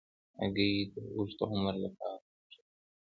[0.39, 2.69] هګۍ د اوږد عمر لپاره ګټوره ده.